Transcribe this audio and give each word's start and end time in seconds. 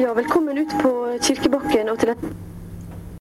Ja, 0.00 0.14
velkommen 0.14 0.58
ut 0.58 0.70
på 0.82 0.90
kirkebakken 1.22 1.88
og 1.92 1.98
til 2.00 2.08
et 2.08 2.22